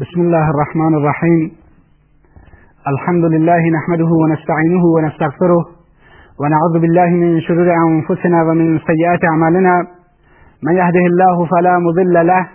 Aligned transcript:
بسم 0.00 0.20
الله 0.20 0.50
الرحمن 0.50 0.94
الرحيم 0.94 1.52
الحمد 2.88 3.24
لله 3.24 3.62
نحمده 3.76 4.10
ونستعينه 4.22 4.84
ونستغفره 4.96 5.62
ونعوذ 6.40 6.80
بالله 6.80 7.06
من 7.22 7.40
شرور 7.40 7.68
أنفسنا 7.88 8.42
ومن 8.42 8.78
سيئات 8.78 9.24
أعمالنا 9.24 9.74
من 10.62 10.72
يهده 10.76 11.04
الله 11.12 11.46
فلا 11.46 11.78
مضل 11.78 12.26
له 12.26 12.46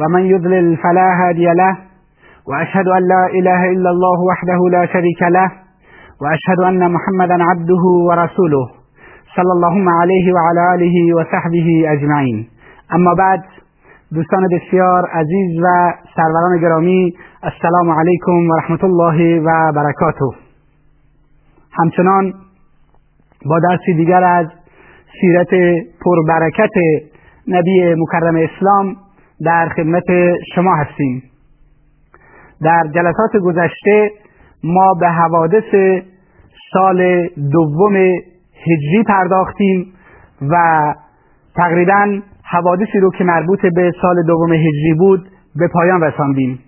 ومن 0.00 0.22
يضلل 0.22 0.76
فلا 0.76 1.08
هادي 1.20 1.44
له 1.44 1.76
وأشهد 2.48 2.88
أن 2.88 3.02
لا 3.12 3.22
إله 3.38 3.70
إلا 3.72 3.90
الله 3.90 4.18
وحده 4.30 4.58
لا 4.72 4.86
شريك 4.86 5.22
له 5.22 5.48
وأشهد 6.22 6.60
أن 6.68 6.92
محمدا 6.92 7.44
عبده 7.50 7.82
ورسوله 8.08 8.66
صلى 9.36 9.52
الله 9.56 9.76
عليه 10.00 10.26
وعلى 10.36 10.62
آله 10.74 10.96
وصحبه 11.16 11.68
أجمعين 11.92 12.48
اما 12.96 13.12
بعد 13.18 13.40
دوستان 14.14 14.48
بسیار 14.52 15.04
عزیز 15.12 15.62
و 15.62 15.92
سروران 16.16 16.60
گرامی 16.60 17.14
السلام 17.42 17.90
علیکم 17.90 18.32
و 18.32 18.56
رحمت 18.58 18.84
الله 18.84 19.40
و 19.40 19.72
برکاته. 19.72 20.36
همچنان 21.72 22.34
با 23.46 23.58
درسی 23.58 23.94
دیگر 23.94 24.24
از 24.24 24.46
سیرت 25.20 25.48
پربرکت 26.04 26.70
نبی 27.48 27.94
مکرم 27.94 28.36
اسلام 28.36 28.96
در 29.44 29.68
خدمت 29.76 30.04
شما 30.54 30.74
هستیم. 30.76 31.22
در 32.62 32.84
جلسات 32.94 33.36
گذشته 33.42 34.10
ما 34.64 34.94
به 35.00 35.08
حوادث 35.08 36.00
سال 36.72 37.28
دوم 37.52 37.96
هجری 38.66 39.02
پرداختیم 39.08 39.92
و 40.50 40.54
تقریبا 41.56 42.20
حوادثی 42.50 42.98
رو 42.98 43.10
که 43.10 43.24
مربوط 43.24 43.60
به 43.74 43.92
سال 44.02 44.22
دوم 44.26 44.52
هجری 44.52 44.94
بود 44.98 45.28
به 45.56 45.68
پایان 45.72 46.00
رساندیم. 46.00 46.58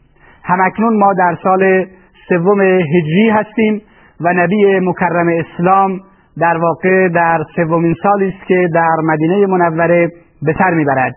همکنون 0.45 0.99
ما 0.99 1.15
در 1.15 1.37
سال 1.43 1.87
سوم 2.29 2.61
هجری 2.61 3.29
هستیم 3.29 3.83
و 4.21 4.33
نبی 4.33 4.81
مکرم 4.81 5.29
اسلام 5.29 6.01
در 6.39 6.59
واقع 6.59 7.09
در 7.09 7.39
سومین 7.57 7.95
سالی 8.03 8.29
است 8.29 8.47
که 8.47 8.69
در 8.75 8.97
مدینه 9.05 9.47
منوره 9.47 10.09
به 10.43 10.55
سر 10.59 10.75
می‌برد. 10.75 11.15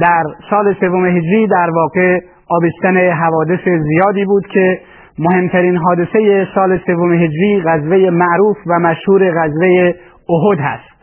در 0.00 0.22
سال 0.50 0.74
سوم 0.80 1.06
هجری 1.06 1.46
در 1.46 1.70
واقع 1.70 2.20
آبستن 2.48 2.96
حوادث 2.96 3.64
زیادی 3.64 4.24
بود 4.24 4.46
که 4.46 4.80
مهمترین 5.18 5.76
حادثه 5.76 6.48
سال 6.54 6.80
سوم 6.86 7.12
هجری 7.12 7.62
غزوه 7.66 8.10
معروف 8.10 8.56
و 8.66 8.78
مشهور 8.78 9.30
غزوه 9.30 9.94
احد 10.28 10.58
هست. 10.60 10.94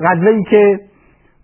غزوه 0.00 0.42
که 0.50 0.80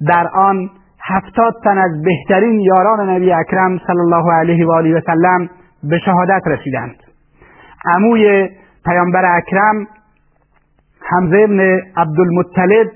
در 0.08 0.28
آن 0.34 0.70
هفتاد 1.04 1.54
تن 1.64 1.78
از 1.78 2.02
بهترین 2.04 2.60
یاران 2.60 3.10
نبی 3.10 3.32
اکرم 3.32 3.78
صلی 3.86 4.00
الله 4.00 4.32
علیه 4.32 4.66
و 4.66 4.70
آله 4.70 4.98
و 4.98 5.00
سلم 5.06 5.48
به 5.82 5.98
شهادت 5.98 6.42
رسیدند. 6.46 6.96
عموی 7.94 8.48
پیامبر 8.84 9.36
اکرم 9.36 9.86
حمزه 11.10 11.36
ابن 11.36 11.60
عبدالمطلب 11.96 12.86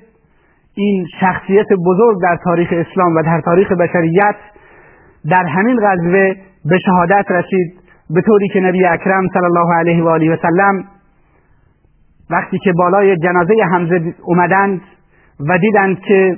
این 0.74 1.06
شخصیت 1.20 1.66
بزرگ 1.86 2.22
در 2.22 2.36
تاریخ 2.44 2.68
اسلام 2.72 3.14
و 3.14 3.22
در 3.22 3.40
تاریخ 3.40 3.72
بشریت 3.72 4.36
در 5.30 5.44
همین 5.44 5.76
غزوه 5.82 6.34
به 6.64 6.78
شهادت 6.78 7.24
رسید. 7.30 7.80
به 8.10 8.22
طوری 8.22 8.48
که 8.48 8.60
نبی 8.60 8.86
اکرم 8.86 9.28
صلی 9.28 9.44
الله 9.44 9.74
علیه 9.74 10.04
و 10.04 10.08
آله 10.08 10.34
و 10.34 10.36
سلم 10.42 10.84
وقتی 12.30 12.58
که 12.58 12.72
بالای 12.72 13.16
جنازه 13.16 13.54
حمزه 13.72 14.14
اومدند 14.22 14.80
و 15.48 15.58
دیدند 15.58 16.00
که 16.00 16.36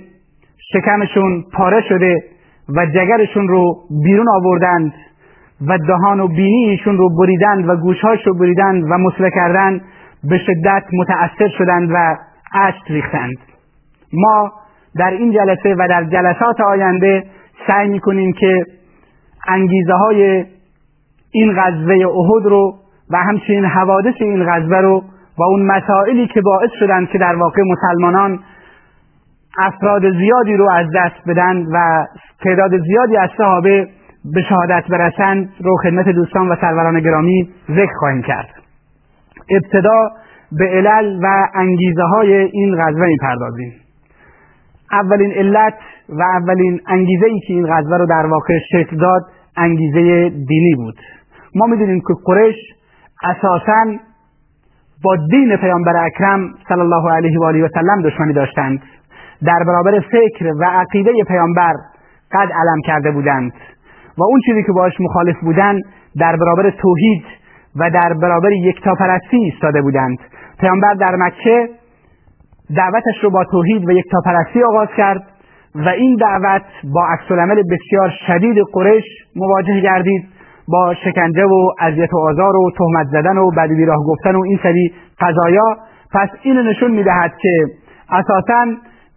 شکمشون 0.72 1.44
پاره 1.52 1.80
شده 1.88 2.24
و 2.76 2.86
جگرشون 2.86 3.48
رو 3.48 3.74
بیرون 4.04 4.26
آوردند 4.28 4.94
و 5.66 5.78
دهان 5.78 6.20
و 6.20 6.28
بینیشون 6.28 6.96
رو 6.96 7.08
بریدند 7.18 7.68
و 7.68 7.76
گوشهاش 7.76 8.26
رو 8.26 8.34
بریدند 8.34 8.82
و 8.82 8.98
مسله 8.98 9.30
کردند 9.30 9.80
به 10.24 10.38
شدت 10.38 10.84
متأثر 10.92 11.48
شدند 11.58 11.90
و 11.94 12.16
اشک 12.54 12.90
ریختند. 12.90 13.36
ما 14.12 14.52
در 14.96 15.10
این 15.10 15.32
جلسه 15.32 15.74
و 15.78 15.88
در 15.88 16.04
جلسات 16.04 16.60
آینده 16.60 17.24
سعی 17.66 17.88
می‌کنیم 17.88 18.32
که 18.32 18.64
انگیزه 19.48 19.92
های 19.92 20.44
این 21.32 21.52
غزوه 21.56 21.94
احد 21.94 22.46
رو 22.46 22.74
و 23.10 23.16
همچنین 23.16 23.64
حوادث 23.64 24.14
این 24.20 24.44
غزوه 24.52 24.78
رو 24.78 25.04
و 25.38 25.42
اون 25.42 25.66
مسائلی 25.66 26.26
که 26.26 26.40
باعث 26.40 26.70
شدند 26.80 27.08
که 27.08 27.18
در 27.18 27.36
واقع 27.36 27.62
مسلمانان 27.62 28.40
افراد 29.58 30.02
زیادی 30.12 30.56
رو 30.56 30.70
از 30.70 30.86
دست 30.94 31.28
بدن 31.28 31.66
و 31.72 32.06
تعداد 32.44 32.70
زیادی 32.82 33.16
از 33.16 33.30
صحابه 33.36 33.88
به 34.34 34.42
شهادت 34.42 34.84
برسند 34.90 35.52
رو 35.60 35.76
خدمت 35.82 36.08
دوستان 36.08 36.48
و 36.48 36.56
سروران 36.60 37.00
گرامی 37.00 37.48
ذکر 37.70 37.92
خواهیم 37.98 38.22
کرد. 38.22 38.48
ابتدا 39.50 40.10
به 40.52 40.64
علل 40.64 41.18
و 41.22 41.46
انگیزه 41.54 42.02
های 42.02 42.34
این 42.34 42.76
غزوه 42.82 43.06
می‌پردازیم. 43.06 43.72
اولین 44.92 45.32
علت 45.32 45.74
و 46.08 46.22
اولین 46.22 46.80
انگیزه 46.86 47.26
ای 47.26 47.40
که 47.40 47.52
این 47.52 47.66
غزوه 47.66 47.98
رو 47.98 48.06
در 48.06 48.26
واقع 48.26 48.58
شکل 48.72 48.96
داد 48.96 49.22
انگیزه 49.56 50.28
دینی 50.28 50.74
بود. 50.76 50.96
ما 51.54 51.66
می‌دونیم 51.66 52.00
که 52.00 52.14
قریش 52.24 52.56
اساسا 53.22 53.84
با 55.04 55.16
دین 55.30 55.56
پیامبر 55.56 56.04
اکرم 56.04 56.54
صلی 56.68 56.80
الله 56.80 57.12
علیه 57.12 57.38
و 57.38 57.44
آله 57.44 57.64
و 57.64 57.68
سلم 57.68 58.02
دشمنی 58.02 58.32
داشتند. 58.32 58.82
در 59.46 59.64
برابر 59.66 60.00
فکر 60.00 60.52
و 60.60 60.64
عقیده 60.64 61.12
پیامبر 61.28 61.74
قد 62.32 62.48
علم 62.52 62.80
کرده 62.86 63.10
بودند. 63.10 63.52
و 64.18 64.22
اون 64.22 64.40
چیزی 64.46 64.62
که 64.62 64.72
باش 64.72 64.92
مخالف 65.00 65.36
بودند 65.42 65.82
در 66.20 66.36
برابر 66.36 66.70
توحید 66.70 67.24
و 67.76 67.90
در 67.90 68.14
برابر 68.22 68.52
یکتاپرستی 68.52 69.36
ایستاده 69.36 69.82
بودند. 69.82 70.18
پیامبر 70.60 70.94
در 70.94 71.16
مکه 71.16 71.68
دعوتش 72.76 73.24
رو 73.24 73.30
با 73.30 73.44
توحید 73.44 73.88
و 73.88 73.92
یکتاپرستی 73.92 74.62
آغاز 74.62 74.88
کرد 74.96 75.22
و 75.74 75.88
این 75.88 76.16
دعوت 76.16 76.62
با 76.94 77.06
عکسالعمل 77.06 77.62
بسیار 77.62 78.12
شدید 78.26 78.56
قریش 78.72 79.04
مواجه 79.36 79.80
گردید 79.80 80.28
با 80.68 80.94
شکنجه 81.04 81.44
و 81.44 81.70
اذیت 81.80 82.14
و 82.14 82.18
آزار 82.18 82.56
و 82.56 82.70
تهمت 82.78 83.06
زدن 83.06 83.38
و 83.38 83.50
بدی 83.50 83.84
راه 83.84 84.04
گفتن 84.06 84.34
و 84.34 84.42
این 84.42 84.58
سری 84.62 84.92
قضایا. 85.20 85.76
پس 86.14 86.28
این 86.42 86.56
نشون 86.56 86.90
می‌دهد 86.90 87.32
که 87.42 87.50
اساسا 88.10 88.66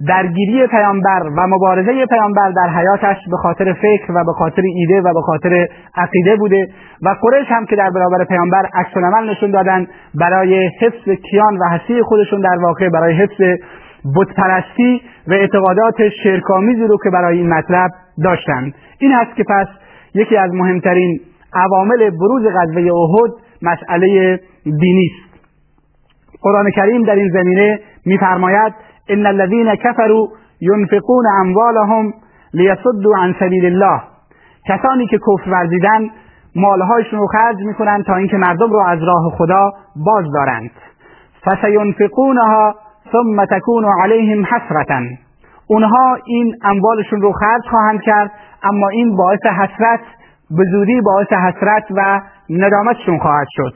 درگیری 0.08 0.68
پیامبر 0.68 1.24
و 1.38 1.48
مبارزه 1.48 2.06
پیامبر 2.06 2.52
در 2.56 2.70
حیاتش 2.70 3.18
به 3.32 3.38
خاطر 3.38 3.74
فکر 3.74 4.12
و 4.12 4.24
به 4.26 4.32
خاطر 4.32 4.62
ایده 4.76 5.02
و 5.02 5.14
به 5.14 5.22
خاطر 5.22 5.68
عقیده 5.96 6.36
بوده 6.36 6.68
و 7.02 7.16
قریش 7.22 7.48
هم 7.48 7.66
که 7.66 7.76
در 7.76 7.90
برابر 7.90 8.26
پیامبر 8.26 8.66
عکس 8.74 8.98
عمل 8.98 9.30
نشون 9.30 9.52
دادن 9.52 9.88
برای 10.16 10.70
حفظ 10.82 11.10
کیان 11.10 11.58
و 11.58 11.64
هستی 11.70 12.02
خودشون 12.02 12.42
در 12.42 12.58
واقع 12.64 12.90
برای 12.90 13.14
حفظ 13.14 13.42
بتپرستی 14.16 15.02
و 15.28 15.34
اعتقادات 15.34 16.10
شرکامیزی 16.24 16.88
رو 16.88 16.98
که 17.04 17.10
برای 17.10 17.38
این 17.38 17.54
مطلب 17.54 17.92
داشتند 18.24 18.74
این 19.00 19.12
هست 19.12 19.36
که 19.36 19.44
پس 19.44 19.68
یکی 20.16 20.38
از 20.38 20.52
مهمترین 20.54 21.20
عوامل 21.54 22.10
بروز 22.10 22.48
غزوه 22.48 22.92
احد 22.94 23.32
مسئله 23.62 24.40
دینی 24.64 25.10
است. 25.12 25.34
قرآن 26.42 26.72
کریم 26.72 27.04
در 27.04 27.16
این 27.16 27.30
زمینه 27.34 27.80
میفرماید 28.06 28.74
ان 29.10 29.26
الذين 29.26 29.76
كفروا 29.76 30.28
ينفقون 30.62 31.26
اموالهم 31.42 32.14
لیصدوا 32.54 33.18
عن 33.18 33.36
سبیل 33.40 33.66
الله. 33.66 34.02
کسانی 34.68 35.08
که 35.08 35.18
کفر 35.18 35.52
ورزیدن 35.52 36.10
مالهایشون 36.56 37.20
رو 37.20 37.28
خرج 37.28 37.58
می‌کنن 37.60 38.04
تا 38.04 38.16
اینکه 38.16 38.38
مردم 38.38 38.70
رو 38.70 38.80
از 38.88 39.00
راه 39.04 39.32
خدا 39.38 39.72
باز 39.96 40.26
دارند 40.34 40.72
فسینفقونها 41.46 42.76
ثم 43.12 43.46
تكون 43.46 43.86
عليهم 44.04 44.46
حسرتا. 44.46 45.02
اونها 45.68 46.18
این 46.26 46.56
اموالشون 46.64 47.22
رو 47.22 47.32
خرج 47.32 47.62
خواهند 47.70 48.02
کرد 48.02 48.32
اما 48.64 48.90
این 48.90 49.16
باعث 49.16 49.46
حسرت 49.46 50.00
به 50.58 50.64
زودی 50.72 51.02
باعث 51.02 51.28
حسرت 51.28 51.84
و 51.92 52.22
ندامتشون 52.50 53.20
خواهد 53.20 53.48
شد. 53.50 53.74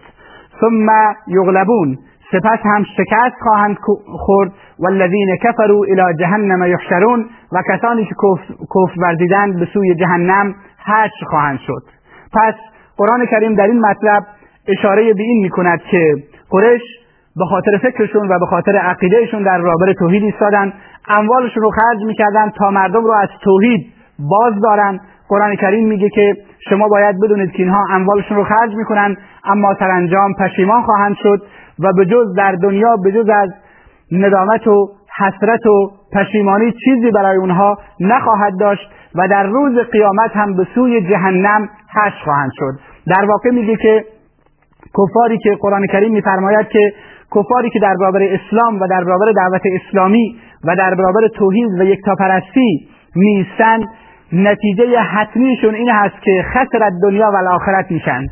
ثم 0.62 0.88
یغلبون. 1.28 1.98
سپس 2.32 2.60
هم 2.64 2.84
شکست 2.84 3.36
خواهند 3.44 3.78
خورد 4.06 4.52
والذین 4.80 5.38
کفروا 5.44 5.84
الى 5.84 6.14
جهنم 6.20 6.72
یحشرون 6.72 7.26
و 7.52 7.62
کسانی 7.70 8.06
که 8.06 8.16
کفر 8.76 9.02
ورزیدند 9.02 9.60
به 9.60 9.68
سوی 9.74 9.96
جهنم 9.96 10.56
حشر 10.86 11.26
خواهند 11.30 11.60
شد. 11.60 11.84
پس 12.34 12.54
قرآن 12.98 13.26
کریم 13.26 13.56
در 13.56 13.68
این 13.68 13.80
مطلب 13.80 14.24
اشاره 14.68 15.14
به 15.14 15.24
این 15.24 15.42
می‌کند 15.42 15.82
که 15.92 16.16
قریش 16.50 16.82
به 17.36 17.46
خاطر 17.46 17.78
فکرشون 17.78 18.28
و 18.28 18.40
به 18.40 18.46
خاطر 18.46 18.76
عقیدهشون 18.76 19.44
در 19.44 19.58
رابر 19.58 19.94
توحید 19.94 20.24
ایستادن 20.24 20.74
اموالشون 21.08 21.64
رو 21.64 21.72
خرج 21.72 22.04
می‌کردن 22.06 22.50
تا 22.50 22.72
مردم 22.72 23.04
رو 23.04 23.12
از 23.12 23.30
توحید 23.44 23.94
باز 24.20 24.54
دارن 24.64 25.00
قرآن 25.30 25.56
کریم 25.56 25.88
میگه 25.88 26.10
که 26.10 26.36
شما 26.70 26.88
باید 26.88 27.16
بدونید 27.24 27.52
که 27.52 27.64
اینها 27.64 27.86
اموالشون 27.90 28.38
رو 28.38 28.44
خرج 28.44 28.76
می‌کنن 28.76 29.18
اما 29.46 29.76
سرانجام 29.80 30.34
پشیمان 30.40 30.82
خواهند 30.82 31.16
شد. 31.16 31.42
و 31.80 31.94
به 31.94 32.06
جز 32.06 32.36
در 32.38 32.52
دنیا 32.52 32.96
به 33.04 33.12
جز 33.12 33.30
از 33.30 33.50
ندامت 34.12 34.68
و 34.68 34.90
حسرت 35.18 35.66
و 35.66 35.92
پشیمانی 36.14 36.72
چیزی 36.72 37.12
برای 37.12 37.38
اونها 37.38 37.78
نخواهد 38.00 38.54
داشت 38.60 38.90
و 39.16 39.28
در 39.28 39.44
روز 39.44 39.78
قیامت 39.78 40.32
هم 40.36 40.56
به 40.56 40.68
سوی 40.76 41.02
جهنم 41.10 41.70
حشر 41.96 42.24
خواهند 42.24 42.52
شد. 42.54 42.80
در 43.08 43.26
واقع 43.26 43.50
میگه 43.50 43.76
که 43.76 44.06
کفاری 44.98 45.38
که 45.38 45.58
قرآن 45.62 45.86
کریم 45.88 46.12
میفرماید 46.12 46.68
که 46.68 46.94
کفاری 47.36 47.70
که 47.70 47.80
در 47.80 47.94
برابر 48.00 48.20
اسلام 48.24 48.82
و 48.82 48.88
در 48.88 49.04
برابر 49.04 49.32
دعوت 49.36 49.62
اسلامی 49.66 50.36
و 50.64 50.76
در 50.76 50.96
برابر 50.96 51.28
توحید 51.28 51.80
و 51.80 51.84
یکتاپرستی 51.84 52.90
نیستند 53.16 53.86
نتیجه 54.34 55.00
حتمیشون 55.00 55.76
این 55.76 55.90
هست 55.90 56.22
که 56.22 56.46
خسرت 56.54 56.94
دنیا 57.04 57.32
و 57.32 57.36
الاخرت 57.36 57.92
میشند 57.92 58.30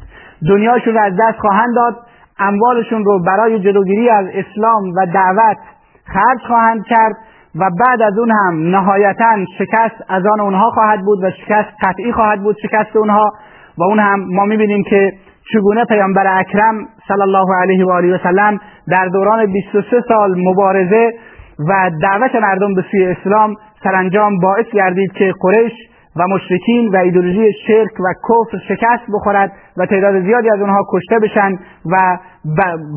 دنیاشون 0.50 0.94
رو 0.94 1.02
از 1.02 1.14
دست 1.14 1.40
خواهند 1.40 1.76
داد 1.76 1.96
اموالشون 2.40 3.06
رو 3.06 3.20
برای 3.20 3.60
جلوگیری 3.60 4.10
از 4.10 4.26
اسلام 4.34 4.84
و 4.98 5.06
دعوت 5.14 5.58
خرج 6.06 6.40
خواهند 6.48 6.86
کرد 6.86 7.16
و 7.56 7.70
بعد 7.80 8.02
از 8.02 8.18
اون 8.18 8.32
هم 8.32 8.76
نهایتا 8.76 9.36
شکست 9.58 9.96
از 10.10 10.26
آن 10.26 10.40
اونها 10.40 10.70
خواهد 10.70 11.00
بود 11.00 11.24
و 11.24 11.32
شکست 11.32 11.70
قطعی 11.82 12.12
خواهد 12.12 12.42
بود 12.42 12.56
شکست 12.62 12.96
اونها. 12.96 13.32
و 13.78 13.84
اون 13.84 14.00
هم 14.00 14.20
ما 14.30 14.46
می‌بینیم 14.46 14.84
که 14.84 15.14
چگونه 15.54 15.86
پیامبر 15.86 16.40
اکرم 16.40 16.76
صلی 17.08 17.22
الله 17.22 17.56
علیه 17.62 17.86
و 17.86 17.92
آله 17.92 18.16
و 18.16 18.18
سلم 18.24 18.60
در 18.88 19.06
دوران 19.06 19.46
23 19.46 20.02
سال 20.08 20.36
مبارزه 20.38 21.14
و 21.70 21.92
دعوت 22.02 22.36
مردم 22.36 22.74
به 22.74 22.84
سوی 22.92 23.06
اسلام 23.06 23.56
سرانجام 23.84 24.40
باعث 24.40 24.66
گردید 24.74 25.12
که 25.12 25.34
قریش 25.42 25.74
و 26.16 26.28
مشرکین 26.28 26.90
و 26.94 26.98
ایدولوژی 26.98 27.54
شرک 27.68 28.00
و 28.00 28.14
کفر 28.30 28.58
شکست 28.68 29.04
بخورد 29.14 29.52
و 29.78 29.86
تعداد 29.86 30.22
زیادی 30.22 30.50
از 30.50 30.62
اونها 30.62 30.86
کشته 30.90 31.20
بشن 31.20 31.58
و 31.92 32.18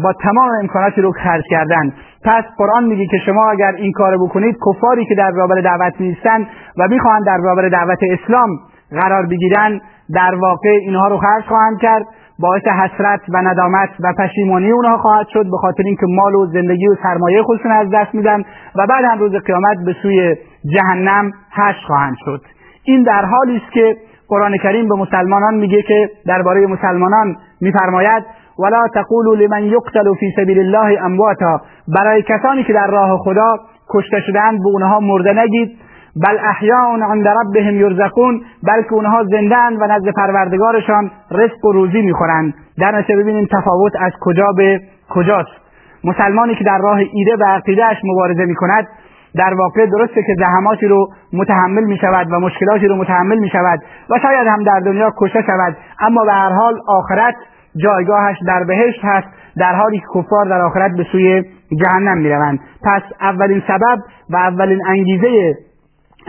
با 0.02 0.12
تمام 0.12 0.48
امکاناتی 0.62 1.00
رو 1.00 1.12
خرج 1.12 1.44
کردن. 1.50 1.92
پس 2.24 2.44
قرآن 2.58 2.84
میگه 2.84 3.06
که 3.06 3.18
شما 3.26 3.50
اگر 3.50 3.72
این 3.76 3.92
کار 3.92 4.18
بکنید 4.18 4.56
کفاری 4.66 5.06
که 5.06 5.14
در 5.14 5.30
برابر 5.30 5.60
دعوت 5.60 6.00
نیستن 6.00 6.46
و 6.78 6.88
می‌خواهند 6.90 7.26
در 7.26 7.38
برابر 7.38 7.68
دعوت 7.68 7.98
اسلام 8.02 8.48
قرار 8.90 9.26
بگیرن 9.26 9.80
در 10.14 10.34
واقع 10.34 10.68
اینها 10.68 11.08
رو 11.08 11.18
خرج 11.18 11.44
خواهند 11.44 11.80
کرد. 11.80 12.06
باعث 12.40 12.62
حسرت 12.62 13.20
و 13.28 13.42
ندامت 13.42 13.88
و 14.00 14.12
پشیمانی 14.18 14.70
اونها 14.70 14.98
خواهد 14.98 15.26
شد 15.28 15.44
به 15.50 15.56
خاطر 15.60 15.82
اینکه 15.86 16.06
مال 16.08 16.34
و 16.34 16.46
زندگی 16.46 16.88
و 16.88 16.94
سرمایه 17.02 17.42
خودشون 17.42 17.72
از 17.72 17.90
دست 17.92 18.14
میدن 18.14 18.42
و 18.76 18.86
بعد 18.88 19.04
هم 19.04 19.18
روز 19.18 19.32
قیامت 19.32 19.76
به 19.86 19.94
سوی 20.02 20.36
جهنم 20.74 21.32
حشر 21.52 21.86
خواهند 21.86 22.16
شد. 22.24 22.57
این 22.88 23.02
در 23.02 23.25
حالی 23.25 23.56
است 23.56 23.73
که 23.73 23.96
قرآن 24.29 24.56
کریم 24.56 24.88
به 24.88 24.94
مسلمانان 24.94 25.55
میگه 25.55 25.82
که 25.82 26.11
درباره 26.26 26.67
مسلمانان 26.67 27.37
میفرماید 27.61 28.25
ولا 28.58 28.88
تقولوا 28.94 29.35
لمن 29.35 29.62
یقتل 29.62 30.14
فی 30.20 30.32
سبیل 30.37 30.58
الله 30.58 31.05
امواتا. 31.05 31.61
برای 31.88 32.23
کسانی 32.23 32.64
که 32.64 32.73
در 32.73 32.87
راه 32.87 33.19
خدا 33.19 33.49
کشته 33.94 34.20
شدند 34.20 34.58
به 34.58 34.69
اونها 34.69 35.00
مرده 35.00 35.32
نگید. 35.32 35.79
بل 36.26 36.38
احیاء 36.44 36.99
عند 37.11 37.29
ربهم 37.29 37.76
یرزقون. 37.76 38.40
بلکه 38.62 38.93
اونها 38.93 39.25
زندن 39.25 39.76
و 39.76 39.87
نزد 39.87 40.08
پروردگارشان 40.17 41.11
رزق 41.31 41.64
و 41.64 41.73
روزی 41.73 42.02
می‌خورند. 42.02 42.55
در 42.79 42.99
نتیجه 42.99 43.19
ببینیم 43.19 43.49
تفاوت 43.61 43.93
از 44.00 44.12
کجا 44.20 44.52
به 44.56 44.81
کجاست. 45.11 45.69
مسلمانی 46.05 46.55
که 46.55 46.64
در 46.64 46.79
راه 46.79 46.99
ایده 47.12 47.37
و 47.40 47.44
عقیدهاش 47.44 47.96
مبارزه 48.05 48.44
می‌کند 48.44 48.87
در 49.34 49.54
واقع 49.54 49.86
درسته 49.86 50.22
که 50.22 50.34
زحماتی 50.38 50.86
رو 50.86 51.08
متحمل 51.32 51.84
می 51.84 51.98
شود 51.98 52.32
و 52.32 52.40
مشکلاتی 52.40 52.86
رو 52.86 52.96
متحمل 52.96 53.38
می 53.38 53.48
شود 53.48 53.80
و 54.10 54.19
شاید 54.22 54.46
هم 54.46 54.62
در 54.62 54.80
دنیا 54.80 55.10
کشته 55.19 55.42
شود. 55.42 55.76
اما 56.00 56.25
به 56.25 56.32
هر 56.32 56.52
حال 56.52 56.78
آخرت 56.88 57.34
جایگاهش 57.76 58.36
در 58.46 58.64
بهشت 58.64 59.04
هست. 59.04 59.28
در 59.58 59.75
حالی 59.75 59.98
که 59.98 60.04
کفار 60.14 60.44
در 60.44 60.60
آخرت 60.60 60.96
به 60.96 61.06
سوی 61.12 61.44
جهنم 61.82 62.19
می 62.19 62.30
روند 62.30 62.60
پس 62.84 63.02
اولین 63.20 63.62
سبب 63.69 63.98
و 64.30 64.36
اولین 64.36 64.80
انگیزه 64.86 65.54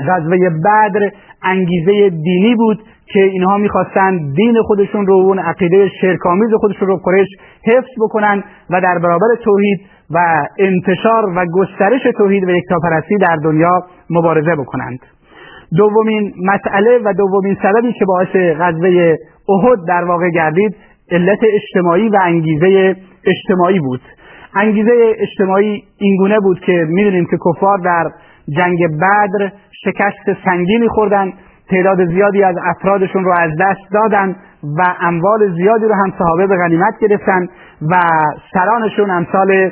غزوه 0.07 0.49
بدر 0.49 1.11
انگیزه 1.43 2.09
دینی 2.09 2.55
بود 2.55 2.83
که 3.13 3.19
اینها 3.19 3.57
می‌خواستند 3.57 4.35
دین 4.35 4.61
خودشون 4.61 5.07
رو 5.07 5.13
اون 5.13 5.39
عقیده 5.39 5.89
شرکامیز 6.01 6.49
خودشون 6.59 6.87
رو 6.87 6.97
قریش 6.97 7.27
حفظ 7.65 7.89
بکنن 8.01 8.43
و 8.69 8.81
در 8.81 8.99
برابر 8.99 9.27
توحید 9.43 9.81
و 10.11 10.45
انتشار 10.59 11.25
و 11.35 11.45
گسترش 11.53 12.01
توحید 12.17 12.43
و 12.43 12.49
یکتاپرستی 12.49 13.17
در 13.17 13.35
دنیا 13.43 13.83
مبارزه 14.09 14.55
بکنند. 14.55 14.99
دومین 15.77 16.33
مسئله 16.45 16.99
و 17.05 17.13
دومین 17.13 17.57
سببی 17.63 17.93
که 17.93 18.05
باعث 18.05 18.35
غزوه 18.59 19.15
احد 19.49 19.79
در 19.87 20.03
واقع 20.03 20.29
گردید 20.29 20.75
علت 21.11 21.39
اجتماعی 21.43 22.09
و 22.09 22.17
انگیزه 22.21 22.95
اجتماعی 23.25 23.79
بود. 23.79 24.01
انگیزه 24.55 25.15
اجتماعی 25.17 25.83
اینگونه 25.97 26.39
بود 26.39 26.59
که 26.59 26.85
می‌دونیم 26.89 27.25
که 27.25 27.37
کفار 27.45 27.77
در 27.77 28.09
جنگ 28.57 28.77
بدر 28.97 29.51
شکست 29.85 30.45
سنگینی 30.45 30.87
خوردن 30.87 31.33
تعداد 31.71 32.05
زیادی 32.05 32.43
از 32.43 32.55
افرادشون 32.65 33.23
رو 33.23 33.31
از 33.31 33.51
دست 33.59 33.91
دادن 33.93 34.35
و 34.63 34.95
اموال 35.01 35.53
زیادی 35.55 35.85
رو 35.85 35.93
هم 35.93 36.13
صحابه 36.17 36.47
به 36.47 36.55
غنیمت 36.57 36.93
گرفتن 37.01 37.47
و 37.91 38.01
سرانشون 38.53 39.09
امثال 39.11 39.71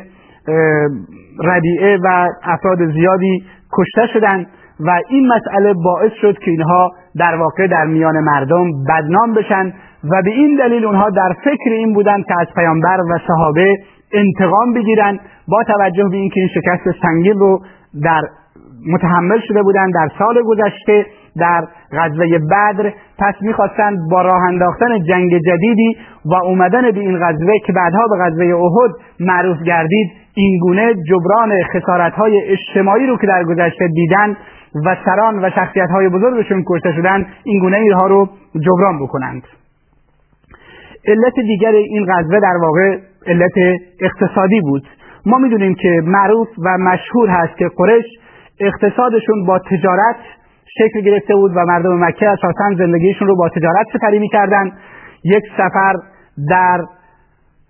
ربیعه 1.44 1.97
و 2.03 2.27
افراد 2.44 2.91
زیادی 2.91 3.44
کشته 3.77 4.07
شدن 4.13 4.45
و 4.79 4.99
این 5.09 5.27
مسئله 5.27 5.73
باعث 5.73 6.11
شد 6.21 6.38
که 6.38 6.51
اینها 6.51 6.91
در 7.19 7.35
واقع 7.35 7.67
در 7.67 7.85
میان 7.85 8.19
مردم 8.19 8.65
بدنام 8.89 9.33
بشن 9.33 9.73
و 10.03 10.21
به 10.25 10.31
این 10.31 10.55
دلیل 10.55 10.85
اونها 10.85 11.09
در 11.09 11.33
فکر 11.43 11.69
این 11.71 11.93
بودن 11.93 12.21
که 12.21 12.33
از 12.41 12.47
پیامبر 12.55 13.01
و 13.01 13.19
صحابه 13.27 13.75
انتقام 14.13 14.73
بگیرن 14.73 15.19
با 15.47 15.63
توجه 15.63 16.03
به 16.11 16.17
اینکه 16.17 16.39
این 16.39 16.50
شکست 16.50 17.01
سنگین 17.01 17.39
رو 17.39 17.59
در 18.03 18.21
متحمل 18.93 19.39
شده 19.47 19.63
بودند 19.63 19.93
در 19.93 20.07
سال 20.19 20.41
گذشته 20.43 21.05
در 21.39 21.68
غزوه 21.92 22.38
بدر 22.38 22.94
پس 23.19 23.34
می‌خواستند 23.42 23.98
با 24.12 24.22
راه 24.22 24.42
انداختن 24.44 25.04
جنگ 25.04 25.38
جدیدی 25.38 25.98
و 26.25 26.34
اومدن 26.36 26.92
به 26.92 27.00
این 27.00 27.19
غزوه 27.19 27.54
که 27.66 27.74
بعدها 27.74 28.07
به 28.07 28.25
غزوه 28.25 28.45
احد 28.45 28.92
معروف 29.19 29.57
گردید 29.63 30.12
اینگونه 30.34 30.94
جبران 30.94 31.63
خسارت 31.74 32.13
های 32.13 32.42
اجتماعی 32.42 33.07
رو 33.07 33.18
که 33.18 33.28
در 33.28 33.44
گذشته 33.44 33.88
دیدن 33.88 34.38
و 34.86 34.98
سران 35.06 35.45
و 35.45 35.50
شخصیت 35.56 35.89
های 35.89 36.10
بزرگشون 36.10 36.63
کشته 36.68 36.92
شدن 36.92 37.28
اینگونه 37.44 37.78
اینها 37.78 38.07
رو 38.07 38.30
جبران 38.66 39.00
بکنند. 39.00 39.44
علت 41.07 41.34
دیگر 41.36 41.72
این 41.72 42.06
غزوه 42.06 42.39
در 42.39 42.57
واقع 42.62 42.98
علت 43.28 43.80
اقتصادی 44.01 44.62
بود. 44.62 44.84
ما 45.25 45.38
می‌دونیم 45.38 45.75
که 45.75 46.01
معروف 46.06 46.48
و 46.66 46.78
مشهور 46.78 47.30
هست 47.30 47.57
که 47.57 47.69
قرش 47.78 48.06
اقتصادشون 48.60 49.45
با 49.45 49.60
تجارت 49.60 50.16
شکل 50.77 51.01
گرفته 51.01 51.35
بود 51.35 51.51
و 51.55 51.65
مردم 51.65 52.05
مکه 52.05 52.29
اساسا 52.29 52.75
زندگیشون 52.77 53.27
رو 53.27 53.35
با 53.35 53.49
تجارت 53.49 53.87
سپری 53.93 54.19
می‌کردن. 54.19 54.71
یک 55.23 55.43
سفر 55.57 55.93
در 56.49 56.86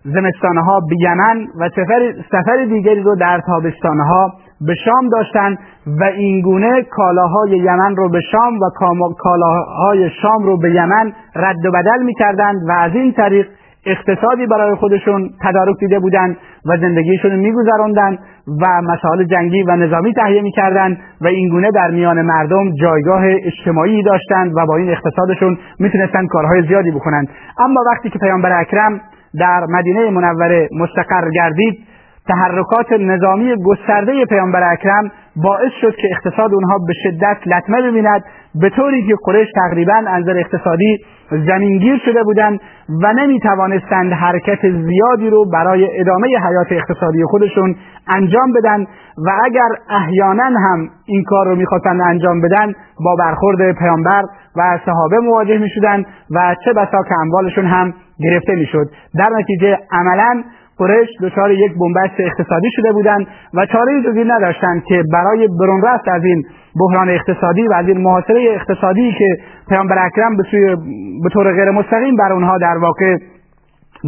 زمستانها 0.04 0.80
به 0.89 0.96
یمن 1.00 1.48
و 1.60 1.70
سفر, 1.70 2.13
سفر 2.32 2.66
دیگری 2.66 3.01
رو 3.01 3.16
در 3.16 3.42
تابستانها 3.48 4.34
به 4.62 4.75
شام 4.75 5.10
داشتن 5.10 5.58
و 5.88 6.04
اینگونه 6.04 6.84
کالاهای 6.84 7.58
یمن 7.58 7.96
رو 7.96 8.10
به 8.10 8.22
شام 8.32 8.60
و 8.60 8.70
کالاهای 9.18 10.10
شام 10.22 10.44
رو 10.44 10.58
به 10.58 10.72
یمن 10.72 11.13
رد 11.36 11.66
و 11.66 11.72
بدل 11.72 12.04
می‌کردند 12.04 12.56
و 12.70 12.72
از 12.72 12.92
این 12.96 13.13
طریق 13.13 13.48
اقتصادی 13.88 14.48
برای 14.48 14.75
خودشون 14.75 15.29
تدارک 15.44 15.75
دیده 15.79 16.00
بودند 16.00 16.38
و 16.65 16.77
زندگیشون 16.77 17.32
رو 17.32 17.38
میگذراندن 17.38 18.17
و 18.62 18.82
مسائل 18.82 19.24
جنگی 19.24 19.63
و 19.63 19.75
نظامی 19.75 20.13
تهیه 20.13 20.41
می‌کردند 20.41 20.98
و 21.22 21.27
اینگونه 21.27 21.72
در 21.72 21.91
میان 21.91 22.22
مردم 22.22 22.75
جایگاه 22.82 23.22
اجتماعی 23.25 24.03
داشتند 24.03 24.51
و 24.56 24.65
با 24.65 24.77
این 24.77 24.89
اقتصادشون 24.89 25.58
می‌تونستند 25.79 26.27
کارهای 26.27 26.67
زیادی 26.67 26.91
بکنند 26.91 27.27
اما 27.60 27.82
وقتی 27.91 28.10
که 28.10 28.20
پیامبر 28.20 28.60
اکرم 28.62 29.01
در 29.39 29.65
مدینه 29.70 30.10
منوره 30.10 30.70
مستقر 30.79 31.29
گردید 31.29 31.79
تحرکات 32.28 32.92
نظامی 32.92 33.56
گسترده 33.66 34.26
پیامبر 34.26 34.72
اکرم 34.72 35.12
باعث 35.36 35.72
شد 35.82 35.96
که 35.96 36.08
اقتصاد 36.12 36.54
اونها 36.54 36.78
به 36.88 36.94
شدت 37.04 37.38
لطمه 37.48 37.82
ببیند 37.82 38.24
به 38.62 38.70
طوری 38.70 39.08
که 39.08 39.16
قریش 39.26 39.48
تقریبا 39.56 39.94
انظر 40.08 40.38
اقتصادی 40.38 40.98
زمینگیر 41.30 42.02
شده 42.06 42.24
بودند 42.24 42.60
و 43.04 43.14
نمی 43.14 43.40
توانستند 43.40 44.14
حرکت 44.14 44.60
زیادی 44.62 45.30
رو 45.30 45.46
برای 45.54 46.00
ادامه 46.00 46.28
حیات 46.28 46.72
اقتصادی 46.72 47.24
خودشون 47.24 47.76
انجام 48.08 48.54
بدن 48.54 48.84
و 49.26 49.30
اگر 49.46 49.70
احیانا 49.90 50.44
هم 50.44 50.90
این 51.06 51.24
کار 51.24 51.48
رو 51.48 51.56
می‌خواستند 51.56 52.02
انجام 52.02 52.42
بدن 52.42 52.74
با 53.06 53.16
برخورد 53.20 53.72
پیامبر 53.72 54.22
و 54.56 54.80
صحابه 54.86 55.20
مواجه 55.20 55.58
می 55.58 55.70
شدن 55.70 56.04
و 56.32 56.56
چه 56.66 56.74
بسا 56.74 57.04
که 57.10 57.16
اموالشون 57.22 57.66
هم 57.66 57.94
گرفته 58.20 58.56
می‌شد. 58.56 58.86
در 59.16 59.30
نتیجه 59.40 59.78
عملا 59.92 60.44
قریش 60.78 61.10
دچار 61.22 61.52
یک 61.52 61.72
بنبست 61.80 62.20
اقتصادی 62.20 62.68
شده 62.76 62.92
بودند 62.92 63.28
و 63.54 63.66
چاره 63.66 64.02
جزی 64.02 64.24
نداشتند 64.24 64.84
که 64.84 65.04
برای 65.14 65.48
برون 65.60 65.82
رفت 65.82 66.08
از 66.08 66.24
این 66.24 66.44
بحران 66.80 67.10
اقتصادی 67.10 67.68
و 67.68 67.74
از 67.74 67.88
این 67.88 67.98
محاصره 67.98 68.56
اقتصادی 68.56 69.12
که 69.12 69.28
پیامبر 69.70 70.06
اکرم 70.06 70.38
به 70.38 70.44
سوی 70.52 70.76
به 71.24 71.30
طور 71.34 71.54
غیر 71.54 71.72
مستقیم 71.72 72.16
بر 72.16 72.34
اونها 72.34 72.58
در 72.58 72.78
واقع 72.78 73.18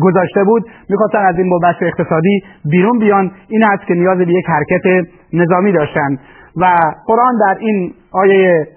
گذاشته 0.02 0.44
بود 0.44 0.64
می‌خواستن 0.90 1.20
از 1.20 1.36
این 1.38 1.50
بنبست 1.50 1.84
اقتصادی 1.84 2.44
بیرون 2.66 3.00
بیان. 3.00 3.32
این 3.48 3.64
است 3.64 3.86
که 3.88 3.94
نیاز 3.94 4.18
به 4.18 4.34
یک 4.34 4.46
حرکت 4.48 5.08
نظامی 5.34 5.72
داشتند. 5.72 6.20
و 6.58 6.66
قرآن 7.08 7.34
در 7.40 7.58
این 7.60 7.94
آیه 8.12 8.68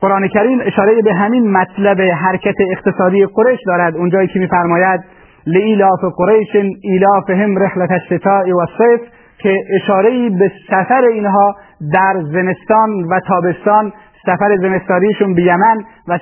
قرآن 0.00 0.28
کریم 0.28 0.58
اشاره 0.62 1.02
به 1.02 1.14
همین 1.14 1.52
مطلب 1.52 2.00
حرکت 2.00 2.54
اقتصادی 2.70 3.26
قریش 3.26 3.60
دارد. 3.66 3.96
اونجایی 3.96 4.28
که 4.28 4.38
میفرماید 4.38 5.00
لإیلاف 5.46 6.00
قریش 6.16 6.56
ایلافهم 6.82 7.58
رحلت 7.58 7.90
الشتاء 7.90 8.44
و 8.48 8.66
صیف 8.78 9.00
که 9.38 9.64
اشاره 9.76 10.30
به 10.30 10.52
سفر 10.70 11.02
اینها 11.12 11.56
در 11.92 12.22
زمستان 12.32 12.90
و 13.10 13.20
تابستان 13.20 13.92
سفر 14.26 14.56
زمستانیشون 14.56 15.34
به 15.34 15.42
یمن 15.42 15.84
و 16.08 16.18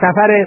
سفر 0.00 0.46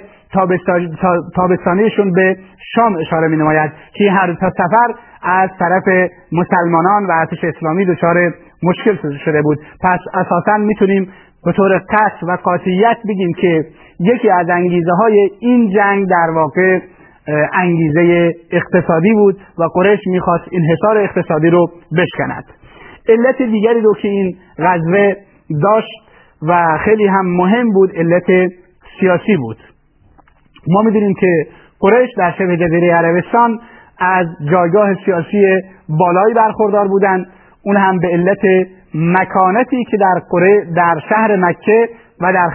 تابستانیشون 1.34 2.12
به 2.12 2.36
شام 2.74 2.96
اشاره 2.96 3.28
می 3.28 3.36
نماید 3.36 3.72
که 3.92 4.10
هر 4.10 4.34
تا 4.40 4.50
سفر 4.50 4.94
از 5.22 5.50
طرف 5.58 6.10
مسلمانان 6.32 7.06
و 7.06 7.10
ارتش 7.10 7.44
اسلامی 7.44 7.84
دچار 7.84 8.34
مشکل 8.62 9.16
شده 9.24 9.42
بود. 9.42 9.58
پس 9.82 10.00
اساسا 10.14 10.56
می‌تونیم 10.58 11.12
به 11.44 11.52
طور 11.52 11.78
قطع 11.78 12.26
و 12.28 12.36
قاطعیت 12.44 12.96
بگیم 13.08 13.32
که 13.32 13.64
یکی 14.00 14.30
از 14.30 14.46
انگیزه 14.50 14.92
های 14.92 15.30
این 15.40 15.70
جنگ 15.70 16.06
در 16.08 16.30
واقع 16.34 16.78
انگیزه 17.52 18.34
اقتصادی 18.50 19.12
بود 19.12 19.38
و 19.58 19.64
قریش 19.74 20.00
می‌خواست 20.06 20.44
انحصار 20.52 20.98
اقتصادی 20.98 21.50
رو 21.50 21.70
بشکند. 21.96 22.44
علت 23.08 23.42
دیگری 23.42 23.80
رو 23.80 23.94
که 23.94 24.08
این 24.08 24.36
غزوه 24.58 25.14
داشت 25.62 25.92
و 26.42 26.78
خیلی 26.84 27.06
هم 27.06 27.36
مهم 27.36 27.72
بود 27.72 27.92
علت 27.96 28.52
سیاسی 29.00 29.36
بود. 29.36 29.56
ما 30.68 30.82
می‌دونیم 30.82 31.14
که 31.14 31.46
قریش 31.80 32.10
در 32.16 32.34
شبه 32.38 32.56
جزیره 32.56 32.94
عربستان 32.94 33.58
از 33.98 34.26
جایگاه 34.50 34.94
سیاسی 35.04 35.60
بالایی 35.88 36.34
برخوردار 36.34 36.88
بودند 36.88 37.26
اون 37.62 37.76
هم 37.76 37.98
به 37.98 38.08
علت 38.08 38.68
مکانتی 38.94 39.84
که 39.84 39.96
در 39.96 40.22
قره 40.30 40.64
در 40.76 40.94
شهر 41.08 41.36
مکه 41.36 41.88
و 42.20 42.32
در 42.32 42.50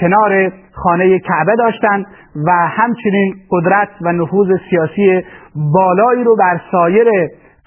کنار 0.00 0.52
خانه 0.72 1.18
کعبه 1.18 1.56
داشتند 1.56 2.06
و 2.46 2.50
همچنین 2.52 3.34
قدرت 3.50 3.88
و 4.00 4.12
نفوذ 4.12 4.48
سیاسی 4.70 5.24
بالایی 5.74 6.24
رو 6.24 6.36
بر 6.36 6.60
سایر 6.70 7.06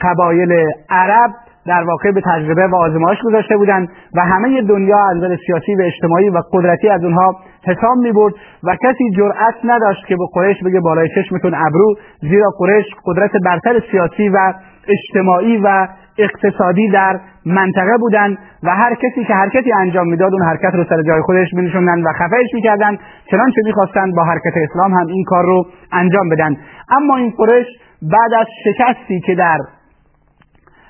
قبایل 0.02 0.52
عرب 0.90 1.32
در 1.68 1.84
واقع 1.84 2.12
به 2.12 2.22
تجربه 2.26 2.68
و 2.68 2.76
آزمایش 2.76 3.20
گذاشته 3.22 3.58
بودند 3.58 3.90
و 4.16 4.22
همه 4.22 4.62
دنیا 4.62 4.98
از 5.10 5.18
نظر 5.18 5.38
سیاسی 5.48 5.76
و 5.76 5.82
اجتماعی 5.82 6.30
و 6.30 6.42
قدرتی 6.54 6.90
از 6.90 7.04
اونها 7.04 7.36
حساب 7.66 7.98
می 7.98 8.12
برد 8.12 8.34
و 8.64 8.76
کسی 8.76 9.12
جرأت 9.18 9.56
نداشت 9.64 10.06
که 10.08 10.16
به 10.16 10.24
قریش 10.34 10.64
بگه 10.64 10.80
بالای 10.80 11.10
چشمتون 11.16 11.54
ابرو 11.54 11.96
زیرا 12.22 12.50
قریش 12.58 12.86
قدرت 13.06 13.32
برتر 13.46 13.82
سیاسی 13.92 14.30
و 14.30 14.54
اجتماعی 14.88 15.58
و 15.58 15.88
اقتصادی 16.18 16.90
در 16.90 17.20
منطقه 17.46 17.98
بودند 18.00 18.38
و 18.64 18.76
هر 18.76 18.96
کسی 18.96 19.26
که 19.28 19.34
حرکتی 19.34 19.74
انجام 19.74 20.08
می‌داد 20.08 20.34
اون 20.34 20.44
حرکت 20.44 20.76
رو 20.76 20.84
سر 20.90 21.02
جای 21.02 21.22
خودش 21.22 21.54
مینشوندن 21.54 22.02
و 22.02 22.14
خفهش 22.14 22.54
می‌کردن. 22.54 22.98
چنانچه 23.32 23.62
می‌خواستند 23.66 24.16
با 24.16 24.24
حرکت 24.24 24.54
اسلام 24.70 24.94
هم 24.94 25.08
این 25.08 25.24
کار 25.24 25.46
رو 25.46 25.66
انجام 25.92 26.30
بدن. 26.30 26.58
اما 26.90 27.18
این 27.18 27.34
قریش 27.38 27.68
بعد 28.02 28.34
از 28.40 28.48
شکستی 28.64 29.20
که 29.20 29.36
در 29.36 29.58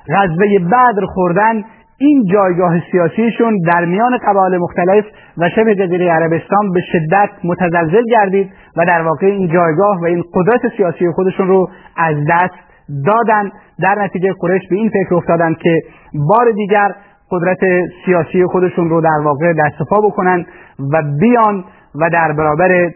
غزوه 0.10 0.60
بدر 0.60 1.06
خوردن 1.06 1.64
این 1.98 2.26
جایگاه 2.34 2.82
سیاسیشون 2.92 3.58
در 3.74 3.86
میان 3.86 4.18
قبایل 4.18 4.58
مختلف 4.58 5.06
و 5.38 5.50
شبه 5.50 5.76
جزیره 5.76 6.12
عربستان 6.12 6.72
به 6.74 6.80
شدت 6.92 7.30
متزلزل 7.44 8.04
گردید 8.12 8.52
و 8.78 8.86
در 8.86 9.02
واقع 9.02 9.28
این 9.28 9.48
جایگاه 9.48 10.02
و 10.02 10.06
این 10.06 10.24
قدرت 10.34 10.62
سیاسی 10.78 11.12
خودشون 11.16 11.48
رو 11.48 11.70
از 11.98 12.16
دست 12.30 12.71
دادن. 13.06 13.52
در 13.80 13.96
نتیجه 14.04 14.34
قریش 14.40 14.68
به 14.70 14.76
این 14.76 14.90
فکر 14.90 15.16
افتادند 15.16 15.58
که 15.58 15.82
بار 16.14 16.52
دیگر 16.52 16.96
قدرت 17.32 17.60
سیاسی 18.06 18.46
خودشون 18.46 18.90
رو 18.90 19.02
در 19.02 19.20
واقع 19.24 19.54
دست 19.54 19.90
پا 19.90 20.02
بکنن 20.02 20.46
و 20.94 21.04
بیان 21.20 21.64
و 21.96 22.10
در 22.10 22.34
برابر 22.38 22.92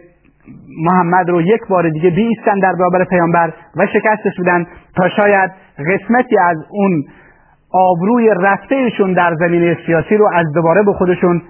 محمد 0.84 1.30
رو 1.30 1.42
یک 1.42 1.62
بار 1.70 1.90
دیگه 1.90 2.10
بیستن 2.10 2.60
در 2.60 2.74
برابر 2.80 3.04
پیامبر 3.04 3.54
و 3.76 3.88
شکستش 3.94 4.40
بدن 4.40 4.66
تا 4.96 5.10
شاید 5.10 5.52
قسمتی 5.78 6.38
از 6.38 6.58
اون 6.70 7.04
آبروی 7.74 8.30
رفتهشون 8.38 9.14
در 9.14 9.36
زمینه 9.40 9.78
سیاسی 9.86 10.18
رو 10.18 10.30
از 10.34 10.46
دوباره 10.54 10.84
به 10.84 10.94
خودشون 10.94 11.42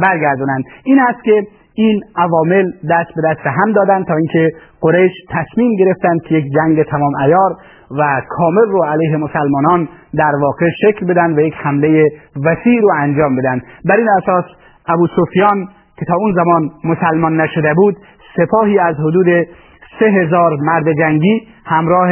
برگردونن. 0.00 0.62
این 0.84 1.00
است 1.00 1.24
که 1.24 1.46
این 1.76 2.00
عوامل 2.16 2.70
دست 2.90 3.10
به 3.16 3.22
دست 3.30 3.46
هم 3.46 3.72
دادن 3.72 4.04
تا 4.04 4.14
اینکه 4.14 4.56
قریش 4.80 5.12
تصمیم 5.30 5.76
گرفتند 5.76 6.22
که 6.22 6.34
یک 6.34 6.44
جنگ 6.54 6.82
تمام 6.82 7.14
ایار 7.24 7.56
و 7.90 8.22
کامل 8.28 8.70
رو 8.70 8.84
علیه 8.84 9.16
مسلمانان 9.16 9.88
در 10.14 10.32
واقع 10.40 10.66
شکل 10.82 11.06
بدن 11.06 11.32
و 11.32 11.40
یک 11.40 11.54
حمله 11.56 12.08
وسیع 12.44 12.80
رو 12.82 12.88
انجام 12.98 13.36
بدن. 13.36 13.60
بر 13.84 13.96
این 13.96 14.08
اساس 14.08 14.44
ابو 14.88 15.06
سفیان 15.06 15.68
که 15.98 16.04
تا 16.04 16.14
اون 16.14 16.34
زمان 16.34 16.70
مسلمان 16.84 17.40
نشده 17.40 17.74
بود 17.74 17.96
سپاهی 18.36 18.78
از 18.78 18.94
حدود 18.96 19.46
سه 19.98 20.06
هزار 20.06 20.56
مرد 20.60 20.92
جنگی 20.98 21.48
همراه 21.66 22.10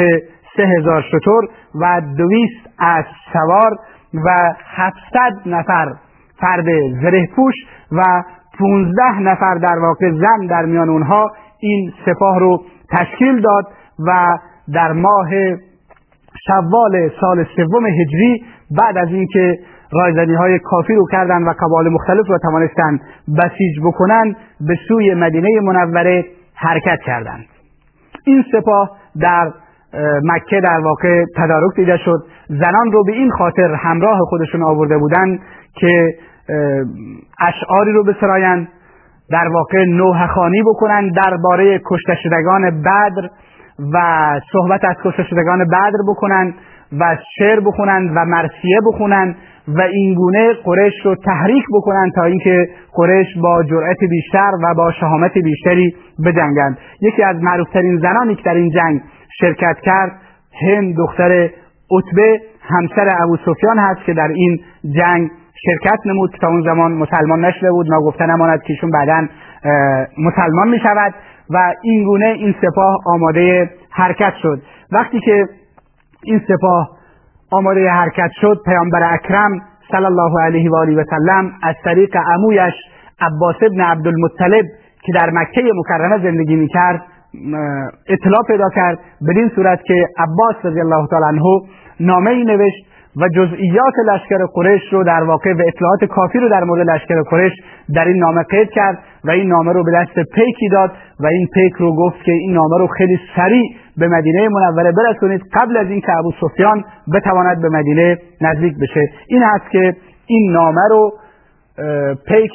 سه 0.57 0.63
هزار 0.79 1.03
شتر 1.03 1.41
و 1.81 2.03
دویست 2.19 2.67
از 2.79 3.05
سوار 3.33 3.71
و 4.15 4.55
هفتصد 4.67 5.49
نفر 5.49 5.93
فرد 6.41 6.65
زره 7.03 7.29
پوش 7.37 7.55
و 7.93 8.23
پونزده 8.59 9.21
نفر 9.21 9.55
در 9.55 9.79
واقع 9.79 10.11
زن 10.11 10.47
در 10.47 10.65
میان 10.65 10.89
اونها 10.89 11.31
این 11.61 11.93
سپاه 12.07 12.39
رو 12.39 12.63
تشکیل 12.91 13.41
داد 13.41 13.65
و 14.07 14.39
در 14.75 14.93
ماه 14.93 15.29
شوال 16.47 17.11
سال 17.21 17.47
سوم 17.57 17.87
هجری 17.87 18.45
بعد 18.79 18.99
از 18.99 19.09
اینکه 19.09 19.59
رایزنی 19.93 20.35
های 20.35 20.59
کافی 20.59 20.95
رو 20.95 21.07
کردن 21.13 21.43
و 21.43 21.53
قبال 21.61 21.89
مختلف 21.89 22.27
رو 22.27 22.39
توانستند 22.39 23.01
بسیج 23.39 23.81
بکنن 23.85 24.35
به 24.61 24.75
سوی 24.89 25.15
مدینه 25.15 25.49
منوره 25.63 26.25
حرکت 26.55 26.99
کردند. 27.07 27.45
این 28.27 28.45
سپاه 28.53 28.91
در 29.21 29.53
مکه 30.25 30.61
در 30.61 30.81
واقع 30.85 31.25
تدارک 31.37 31.77
دیده 31.77 31.97
شد. 31.97 32.25
زنان 32.49 32.93
رو 32.93 33.05
به 33.05 33.13
این 33.13 33.31
خاطر 33.31 33.75
همراه 33.75 34.19
خودشون 34.29 34.63
آورده 34.63 34.99
بودند 34.99 35.41
که 35.75 36.15
اشعاری 37.41 37.93
رو 37.93 38.05
بسرایند 38.05 38.69
در 39.31 39.49
واقع 39.49 39.85
نوحخانی 39.85 40.63
بکنند 40.63 41.13
درباره 41.15 41.81
کشته 41.87 42.15
شدگان 42.23 42.83
بدر 42.83 43.29
و 43.93 44.01
صحبت 44.53 44.85
از 44.85 44.97
کشته 45.05 45.23
شدگان 45.23 45.65
بدر 45.65 46.03
بکنند 46.09 46.55
و 47.01 47.17
شعر 47.39 47.61
بخونند 47.61 48.11
و 48.17 48.25
مرسیه 48.25 48.79
بخونند 48.87 49.37
و 49.69 49.81
اینگونه 49.81 50.53
قریش 50.65 50.95
رو 51.05 51.15
تحریک 51.15 51.65
بکنند 51.73 52.13
تا 52.15 52.25
اینکه 52.25 52.69
قریش 52.93 53.27
با 53.43 53.63
جرأت 53.63 53.99
بیشتر 54.11 54.51
و 54.63 54.75
با 54.75 54.93
شهامت 54.93 55.39
بیشتری 55.39 55.97
بجنگند. 56.27 56.79
یکی 57.01 57.23
از 57.23 57.37
معروفترین 57.43 57.99
زنانی 57.99 58.35
که 58.35 58.43
در 58.43 58.55
این 58.55 58.71
جنگ 58.71 59.01
شرکت 59.41 59.77
کرد 59.83 60.13
هند 60.63 60.97
دختر 60.97 61.51
عتبه 61.91 62.41
همسر 62.61 63.17
ابو 63.23 63.37
سفیان 63.37 63.79
هست 63.79 64.01
که 64.07 64.15
در 64.15 64.29
این 64.29 64.61
جنگ 64.97 65.31
شرکت 65.55 65.99
نمود 66.07 66.31
که 66.33 66.39
تا 66.39 66.49
اون 66.49 66.63
زمان 66.63 66.93
مسلمان 66.93 67.45
نشده 67.45 67.71
بود 67.71 67.87
ناگفته 67.91 68.27
نماند 68.27 68.63
که 68.63 68.73
ایشون 68.73 68.91
بعدا 68.91 69.27
مسلمان 70.19 70.69
می 70.69 70.79
شود 70.79 71.15
و 71.51 71.73
این 71.83 72.05
گونه 72.05 72.27
این 72.27 72.55
سپاه 72.63 72.97
آماده 73.07 73.71
حرکت 73.91 74.33
شد. 74.43 74.63
وقتی 74.93 75.21
که 75.21 75.47
این 76.25 76.41
سپاه 76.49 76.89
آماده 77.53 77.91
حرکت 77.91 78.31
شد 78.41 78.61
پیامبر 78.67 79.15
اکرم 79.15 79.61
صلی 79.91 80.05
الله 80.05 80.43
علیه 80.43 80.71
و 80.71 80.77
آله 80.77 80.97
و 80.97 81.05
سلم 81.11 81.53
از 81.63 81.75
طریق 81.85 82.17
عمویش 82.17 82.75
عباس 83.21 83.57
ابن 83.63 83.81
عبدالمطلب 83.81 84.65
که 85.03 85.13
در 85.15 85.31
مکه 85.31 85.63
مکرمه 85.75 86.23
زندگی 86.23 86.57
می‌کرد 86.57 87.03
اطلاع 88.09 88.43
پیدا 88.49 88.71
کرد. 88.71 88.99
بدین 89.29 89.51
صورت 89.55 89.83
که 89.83 90.09
عباس 90.19 90.57
رضی 90.65 90.81
الله 90.81 91.07
تعالی 91.11 91.27
عنه 91.27 91.43
نامه 92.01 92.31
ای 92.31 92.45
نوشت 92.45 92.87
و 93.17 93.29
جزئیات 93.29 93.95
لشکر 94.07 94.47
قریش 94.55 94.83
رو 94.93 95.05
در 95.05 95.23
واقع 95.23 95.53
و 95.53 95.63
اطلاعات 95.67 96.05
کافی 96.05 96.39
رو 96.39 96.49
در 96.49 96.65
مورد 96.65 96.91
لشکر 96.91 97.23
قریش 97.23 97.53
در 97.95 98.05
این 98.05 98.17
نامه 98.17 98.43
قید 98.43 98.71
کرد 98.71 98.99
و 99.25 99.31
این 99.31 99.49
نامه 99.49 99.73
رو 99.73 99.85
به 99.85 99.93
دست 99.93 100.31
پیکی 100.35 100.69
داد 100.69 100.91
و 101.21 101.27
این 101.27 101.49
پیک 101.55 101.73
رو 101.73 101.97
گفت 101.97 102.25
که 102.25 102.33
این 102.33 102.53
نامه 102.53 102.79
رو 102.79 102.87
خیلی 102.87 103.19
سریع 103.37 103.77
به 103.97 104.09
مدینه 104.09 104.49
منوره 104.49 104.93
برسونید. 104.93 105.43
قبل 105.53 105.77
از 105.77 105.87
اینکه 105.87 106.13
ابو 106.19 106.33
سفیان 106.41 106.85
بتواند 107.15 107.63
به 107.63 107.69
مدینه 107.69 108.19
نزدیک 108.41 108.75
بشه 108.83 109.01
این 109.29 109.43
هست 109.43 109.71
که 109.71 109.97
این 110.27 110.53
نامه 110.53 110.89
رو 110.91 111.13
پیک 112.29 112.53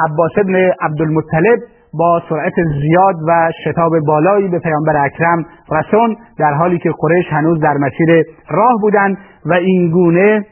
عباس 0.00 0.32
ابن 0.38 0.54
عبدالمطلب 0.80 1.58
با 1.98 2.22
سرعت 2.28 2.52
زیاد 2.80 3.14
و 3.28 3.50
شتاب 3.64 3.92
بالایی 4.06 4.48
به 4.48 4.58
پیامبر 4.58 5.04
اکرم 5.04 5.44
رسون 5.70 6.16
در 6.38 6.52
حالی 6.52 6.78
که 6.78 6.90
قریش 6.98 7.26
هنوز 7.28 7.60
در 7.60 7.74
مسیر 7.74 8.24
راه 8.50 8.80
بودند. 8.80 9.18
و 9.46 9.52
این 9.52 9.90
گونه 9.90 10.46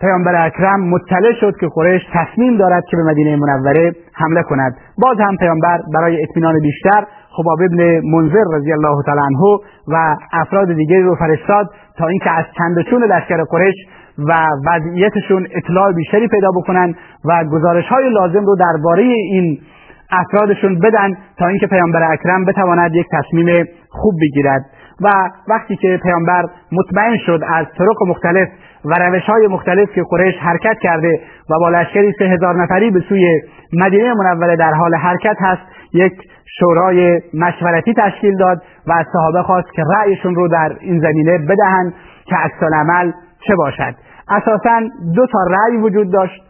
پیامبر 0.00 0.46
اکرم 0.46 0.80
مطلع 0.80 1.32
شد 1.40 1.52
که 1.60 1.68
قریش 1.74 2.02
تصمیم 2.12 2.56
دارد 2.56 2.82
که 2.90 2.96
به 2.96 3.02
مدینه 3.02 3.36
منوره 3.36 3.92
حمله 4.12 4.42
کند. 4.42 4.76
باز 4.98 5.16
هم 5.20 5.36
پیامبر 5.36 5.78
برای 5.94 6.22
اطمینان 6.22 6.54
بیشتر 6.62 7.04
خباب 7.36 7.58
ابن 7.62 8.00
منذر 8.04 8.44
رضی 8.54 8.72
الله 8.72 9.02
تعالی 9.06 9.20
عنه 9.20 9.58
و 9.88 10.16
افراد 10.32 10.74
دیگری 10.74 11.02
رو 11.02 11.14
فرستاد 11.14 11.70
تا 11.98 12.06
اینکه 12.06 12.30
از 12.30 12.44
چند 12.58 12.82
چون 12.90 13.04
لشکر 13.04 13.44
قریش 13.50 13.74
و 14.18 14.46
وضعیتشون 14.66 15.46
اطلاع 15.54 15.92
بیشتری 15.92 16.28
پیدا 16.28 16.48
بکنن 16.56 16.94
و 17.24 17.44
گزارش 17.44 17.84
های 17.84 18.10
لازم 18.10 18.44
رو 18.44 18.56
درباره 18.56 19.02
این 19.02 19.58
افرادشون 20.10 20.78
بدن 20.78 21.16
تا 21.38 21.46
اینکه 21.46 21.66
پیامبر 21.66 22.12
اکرم 22.12 22.44
بتواند 22.44 22.94
یک 22.94 23.06
تصمیم 23.12 23.64
خوب 23.88 24.14
بگیرد. 24.20 24.64
و 25.00 25.12
وقتی 25.48 25.76
که 25.76 26.00
پیامبر 26.02 26.44
مطمئن 26.72 27.16
شد 27.26 27.40
از 27.46 27.66
طرق 27.78 28.02
مختلف 28.08 28.48
و 28.84 28.94
روش 28.94 29.22
های 29.22 29.46
مختلف 29.46 29.92
که 29.94 30.02
قریش 30.10 30.34
حرکت 30.38 30.78
کرده 30.82 31.20
و 31.50 31.58
با 31.60 31.68
لشکری 31.68 32.12
سه 32.18 32.24
هزار 32.24 32.62
نفری 32.62 32.90
به 32.90 33.00
سوی 33.08 33.40
مدینه 33.72 34.14
منوره 34.14 34.56
در 34.56 34.72
حال 34.72 34.94
حرکت 34.94 35.36
هست 35.40 35.62
یک 35.92 36.12
شورای 36.58 37.20
مشورتی 37.34 37.94
تشکیل 37.94 38.36
داد 38.36 38.62
و 38.86 38.92
از 38.92 39.06
صحابه 39.12 39.42
خواست 39.42 39.72
که 39.74 39.82
رأیشون 39.96 40.34
رو 40.34 40.48
در 40.48 40.76
این 40.80 41.00
زمینه 41.00 41.38
بدهند 41.38 41.94
که 42.24 42.36
عکس 42.36 42.62
عمل 42.62 43.12
چه 43.46 43.54
باشد. 43.56 43.94
اساسا 44.28 44.80
دو 45.14 45.26
تا 45.26 45.38
رأی 45.50 45.76
وجود 45.76 46.12
داشت. 46.12 46.42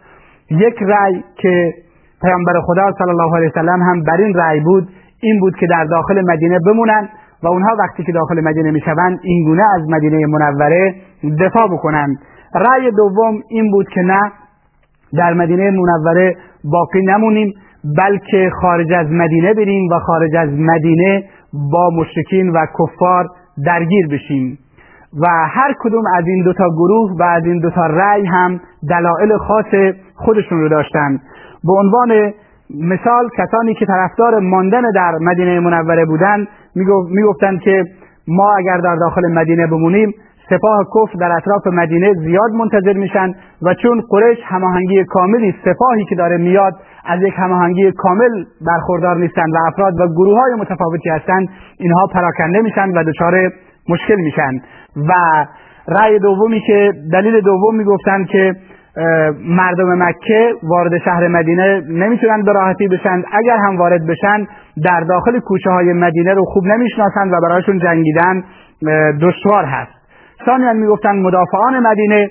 یک 0.51 0.83
رأی 0.83 1.25
که 1.37 1.75
پیامبر 2.23 2.61
خدا 2.61 2.93
صلی 2.99 3.11
الله 3.11 3.37
علیه 3.37 3.49
وسلم 3.49 3.83
هم 3.83 4.03
بر 4.03 4.17
این 4.17 4.35
رأی 4.35 4.61
بود 4.61 4.89
این 5.21 5.41
بود 5.41 5.57
که 5.57 5.67
در 5.67 5.85
داخل 5.85 6.23
مدینه 6.33 6.59
بمونند 6.67 7.09
و 7.43 7.49
اونها 7.49 7.77
وقتی 7.79 8.05
که 8.05 8.13
داخل 8.13 8.41
مدینه 8.41 8.71
می‌شوند 8.71 9.19
اینگونه 9.23 9.63
از 9.75 9.83
مدینه 9.89 10.27
منوره 10.27 10.95
دفاع 11.41 11.69
بکنند. 11.69 12.19
رأی 12.55 12.91
دوم 12.91 13.43
این 13.49 13.71
بود 13.71 13.89
که 13.89 14.01
نه 14.01 14.33
در 15.19 15.35
مدینه 15.35 15.71
منوره 15.71 16.37
باقی 16.65 17.03
نمونیم 17.03 17.53
بلکه 17.99 18.51
خارج 18.61 18.93
از 18.93 19.07
مدینه 19.11 19.55
بریم 19.55 19.89
و 19.93 19.99
خارج 19.99 20.37
از 20.37 20.49
مدینه 20.53 21.25
با 21.73 21.91
مشرکین 21.91 22.51
و 22.51 22.67
کفار 22.79 23.27
درگیر 23.67 24.09
بشیم. 24.09 24.59
و 25.21 25.27
هر 25.49 25.75
کدوم 25.81 26.03
از 26.17 26.27
این 26.27 26.45
دوتا 26.45 26.69
گروه 26.69 27.11
و 27.19 27.23
از 27.23 27.45
این 27.45 27.61
دوتا 27.61 27.87
رأی 27.87 28.27
هم 28.27 28.61
دلایل 28.91 29.37
خاص 29.37 29.95
خودشون 30.15 30.61
رو 30.61 30.69
داشتن. 30.69 31.19
به 31.65 31.73
عنوان 31.73 32.33
مثال 32.71 33.29
کسانی 33.39 33.75
که 33.75 33.87
طرفدار 33.87 34.39
ماندن 34.39 34.83
در 34.95 35.19
مدینه 35.21 35.61
منوره 35.61 36.05
بودند 36.05 36.49
می‌گفتند 37.11 37.61
که 37.61 37.85
ما 38.29 38.55
اگر 38.57 38.77
در 38.77 38.97
داخل 38.97 39.33
مدینه 39.33 39.67
بمونیم 39.67 40.15
سپاه 40.51 40.79
کفر 40.95 41.19
در 41.19 41.33
اطراف 41.33 41.67
مدینه 41.67 42.15
زیاد 42.15 42.51
منتظر 42.51 42.93
میشن 42.93 43.33
و 43.63 43.75
چون 43.75 44.03
قریش 44.11 44.39
هماهنگی 44.45 45.05
کاملی 45.05 45.55
سپاهی 45.65 46.05
که 46.05 46.15
داره 46.15 46.37
میاد 46.37 46.73
از 47.05 47.23
یک 47.23 47.35
هماهنگی 47.37 47.93
کامل 47.93 48.45
برخوردار 48.67 49.17
نیستند 49.17 49.55
و 49.55 49.57
افراد 49.67 50.01
و 50.01 50.09
گروه 50.09 50.41
های 50.41 50.55
متفاوتی 50.55 51.09
هستند 51.11 51.49
اینها 51.79 52.07
پراکنده 52.07 52.61
میشن 52.61 52.91
و 52.91 53.05
دچار 53.05 53.51
مشکل 53.89 54.17
میشن. 54.17 54.53
و 54.97 55.13
رأی 55.89 56.19
دومی 56.19 56.61
که 56.61 56.93
دلیل 57.13 57.41
دوم 57.41 57.77
می‌گفتند 57.77 58.27
که 58.27 58.55
مردم 59.49 60.03
مکه 60.03 60.53
وارد 60.63 60.99
شهر 60.99 61.29
مدینه 61.29 61.83
نمی‌تونن 61.89 62.43
به 62.43 62.53
راحتی 62.53 62.89
بشن. 62.89 63.23
اگر 63.33 63.57
هم 63.57 63.77
وارد 63.77 64.07
بشن 64.07 64.47
در 64.85 65.01
داخل 65.01 65.41
کوچه 65.41 65.71
های 65.71 65.93
مدینه 65.93 66.35
رو 66.35 66.45
خوب 66.45 66.65
نمی‌شناسند 66.65 67.33
و 67.33 67.37
برایشون 67.43 67.79
جنگیدن 67.79 68.45
دشوار 69.23 69.65
هست. 69.65 69.93
ثانیا 70.47 70.73
می‌گفتند 70.73 71.27
مدافعان 71.27 71.87
مدینه 71.87 72.31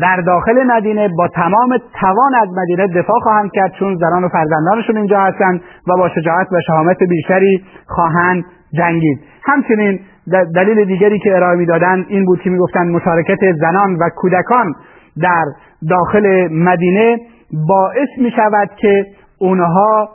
در 0.00 0.16
داخل 0.26 0.64
مدینه 0.66 1.08
با 1.18 1.28
تمام 1.28 1.78
توان 2.00 2.34
از 2.42 2.48
مدینه 2.56 2.86
دفاع 2.86 3.20
خواهند 3.22 3.50
کرد 3.54 3.72
چون 3.72 3.96
زنان 3.96 4.24
و 4.24 4.28
فرزندانشون 4.28 4.96
اینجا 4.96 5.20
هستند 5.20 5.60
و 5.88 5.96
با 5.98 6.08
شجاعت 6.08 6.46
و 6.52 6.60
شهامت 6.66 6.96
بیشتری 7.08 7.64
خواهند 7.86 8.44
جنگید. 8.78 9.20
همچنین 9.44 10.00
دلیل 10.54 10.84
دیگری 10.84 11.18
که 11.18 11.36
ارائه 11.36 11.56
می‌دادند 11.56 12.06
این 12.08 12.24
بود 12.24 12.40
که 12.40 12.50
می‌گفتند 12.50 12.90
مشارکت 12.90 13.52
زنان 13.60 13.94
و 13.94 14.08
کودکان 14.16 14.74
در 15.22 15.44
داخل 15.90 16.48
مدینه 16.52 17.18
باعث 17.68 18.08
می 18.18 18.30
شود 18.30 18.70
که 18.76 19.06
اونها 19.38 20.08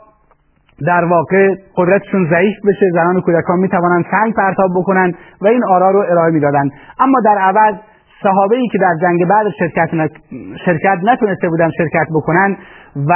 در 0.86 1.04
واقع 1.04 1.54
قدرتشون 1.76 2.30
ضعیف 2.30 2.56
بشه 2.68 2.90
زنان 2.92 3.16
و 3.16 3.20
کودکان 3.20 3.58
می 3.58 3.68
توانند 3.68 4.04
سنگ 4.10 4.34
پرتاب 4.34 4.70
بکنند 4.76 5.14
و 5.40 5.46
این 5.46 5.64
آرا 5.64 5.90
رو 5.90 5.98
ارائه 5.98 6.32
می‌دادند 6.32 6.70
اما 7.00 7.20
در 7.24 7.38
عوض 7.38 7.74
صحابه 8.22 8.56
ای 8.56 8.68
که 8.68 8.78
در 8.78 8.94
جنگ 9.02 9.28
بعد 9.28 9.46
شرکت, 9.58 9.90
شرکت 10.64 10.98
نتونسته 11.02 11.48
بودن 11.48 11.70
شرکت 11.70 12.06
بکنند 12.14 12.56
و 13.08 13.14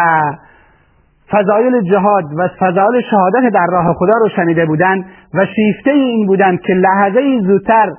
فضایل 1.31 1.91
جهاد 1.91 2.25
و 2.39 2.49
فضایل 2.59 3.03
شهادت 3.11 3.53
در 3.53 3.67
راه 3.73 3.95
خدا 3.95 4.19
رو 4.21 4.29
شنیده 4.37 4.67
بودند 4.67 5.05
و 5.35 5.47
شیفته 5.57 5.91
این 5.91 6.27
بودند 6.27 6.61
که 6.61 6.73
لحظه 6.73 7.41
زودتر 7.41 7.93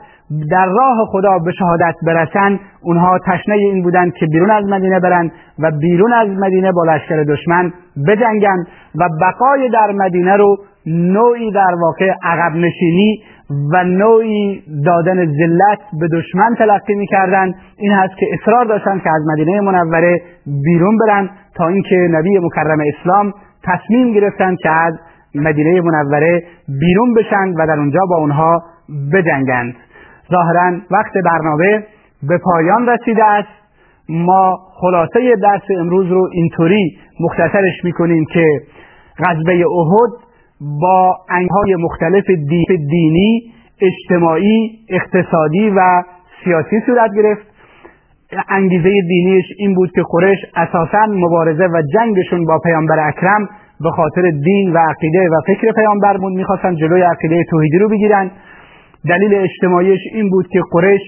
در 0.51 0.65
راه 0.65 0.97
خدا 1.11 1.39
به 1.45 1.51
شهادت 1.51 1.95
برسن 2.07 2.59
اونها 2.81 3.19
تشنه 3.25 3.55
این 3.55 3.83
بودند 3.83 4.13
که 4.13 4.25
بیرون 4.25 4.51
از 4.51 4.65
مدینه 4.65 4.99
برند 4.99 5.31
و 5.59 5.71
بیرون 5.71 6.13
از 6.13 6.27
مدینه 6.29 6.71
با 6.71 6.83
لشکر 6.83 7.23
دشمن 7.23 7.73
بجنگند 8.07 8.67
و 8.95 9.09
بقای 9.21 9.69
در 9.69 9.91
مدینه 9.91 10.37
رو 10.37 10.57
نوعی 10.87 11.51
در 11.51 11.75
واقع 11.81 12.13
عقب 12.23 12.55
نشینی 12.55 13.19
و 13.73 13.83
نوعی 13.83 14.63
دادن 14.85 15.25
ذلت 15.25 15.79
به 15.99 16.07
دشمن 16.07 16.55
تلقی 16.57 16.95
می‌کردند 16.95 17.55
این 17.77 17.91
هست 17.91 18.17
که 18.17 18.25
اصرار 18.33 18.65
داشتند 18.65 19.01
که 19.03 19.09
از 19.09 19.21
مدینه 19.33 19.61
منوره 19.61 20.21
بیرون 20.63 20.97
برند 20.97 21.29
تا 21.55 21.67
اینکه 21.67 21.95
نبی 22.11 22.39
مکرم 22.39 22.79
اسلام 22.79 23.33
تصمیم 23.63 24.13
گرفتند 24.13 24.57
که 24.57 24.69
از 24.69 24.93
مدینه 25.35 25.81
منوره 25.81 26.43
بیرون 26.79 27.13
بشند 27.13 27.55
و 27.59 27.67
در 27.67 27.79
اونجا 27.79 27.99
با 28.09 28.17
اونها 28.17 28.63
بجنگند 29.13 29.75
ظاهرا 30.31 30.77
وقت 30.91 31.13
برنامه 31.25 31.83
به 32.23 32.37
پایان 32.37 32.89
رسیده 32.89 33.25
است. 33.25 33.49
ما 34.09 34.59
خلاصه 34.81 35.35
درس 35.43 35.61
امروز 35.79 36.07
رو 36.07 36.29
اینطوری 36.33 36.97
مختصرش 37.19 37.83
می‌کنیم 37.83 38.25
که 38.33 38.45
غزوه 39.19 39.53
احد 39.53 40.11
با 40.81 41.17
انگهای 41.29 41.75
مختلف 41.75 42.23
دینی 42.89 43.41
اجتماعی 43.81 44.79
اقتصادی 44.89 45.69
و 45.69 46.03
سیاسی 46.43 46.81
صورت 46.85 47.11
گرفت. 47.15 47.55
انگیزه 48.49 48.89
دینیش 49.07 49.45
این 49.57 49.75
بود 49.75 49.91
که 49.95 50.01
قریش 50.11 50.39
اساسا 50.55 51.05
مبارزه 51.09 51.65
و 51.67 51.81
جنگشون 51.93 52.45
با 52.45 52.59
پیامبر 52.63 53.07
اکرم 53.07 53.49
به 53.79 53.89
خاطر 53.89 54.21
دین 54.45 54.73
و 54.73 54.77
عقیده 54.77 55.29
و 55.29 55.41
فکر 55.47 55.71
پیامبر 55.71 56.17
بود 56.17 56.33
می‌خواستن 56.33 56.75
جلوی 56.75 57.01
عقیده 57.01 57.43
توحیدی 57.49 57.77
رو 57.77 57.89
بگیرن. 57.89 58.31
دلیل 59.09 59.35
اجتماعیش 59.35 59.99
این 60.13 60.29
بود 60.29 60.47
که 60.47 60.61
قریش 60.71 61.01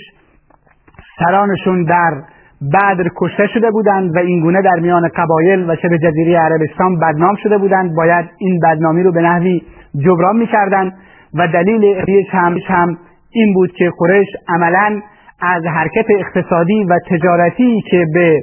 سرانشون 1.20 1.84
در 1.84 2.12
بدر 2.74 3.10
کشته 3.18 3.48
شده 3.48 3.72
بودند 3.72 4.16
و 4.16 4.20
اینگونه 4.20 4.62
در 4.62 4.80
میان 4.82 5.10
قبایل 5.16 5.70
و 5.70 5.76
شبه 5.76 5.98
جزیره 5.98 6.40
عربستان 6.40 7.00
بدنام 7.00 7.36
شده 7.44 7.58
بودند. 7.58 7.96
باید 7.96 8.26
این 8.38 8.60
بدنامی 8.60 9.04
رو 9.04 9.12
به 9.12 9.22
نحوی 9.22 9.62
جبران 10.06 10.38
می‌کردند 10.38 10.94
و 11.34 11.48
دلیل 11.48 11.96
اقلیش 11.98 12.28
هم, 12.32 12.58
هم 12.68 12.98
این 13.32 13.54
بود 13.54 13.72
که 13.72 13.92
قریش 14.00 14.28
عملا 14.48 15.02
از 15.42 15.64
حرکت 15.66 16.06
اقتصادی 16.20 16.84
و 16.84 17.00
تجارتی 17.10 17.82
که 17.92 18.06
به 18.14 18.42